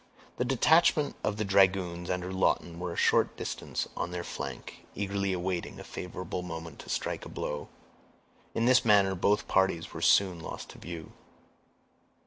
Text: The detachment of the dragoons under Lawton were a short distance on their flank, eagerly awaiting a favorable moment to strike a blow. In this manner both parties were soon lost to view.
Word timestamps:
The 0.37 0.45
detachment 0.45 1.15
of 1.23 1.37
the 1.37 1.45
dragoons 1.45 2.09
under 2.09 2.33
Lawton 2.33 2.79
were 2.79 2.91
a 2.91 2.95
short 2.97 3.37
distance 3.37 3.87
on 3.95 4.09
their 4.09 4.23
flank, 4.23 4.87
eagerly 4.95 5.31
awaiting 5.31 5.79
a 5.79 5.83
favorable 5.83 6.41
moment 6.41 6.79
to 6.79 6.89
strike 6.89 7.23
a 7.23 7.29
blow. 7.29 7.67
In 8.55 8.65
this 8.65 8.83
manner 8.83 9.13
both 9.13 9.47
parties 9.47 9.93
were 9.93 10.01
soon 10.01 10.39
lost 10.39 10.69
to 10.71 10.79
view. 10.79 11.11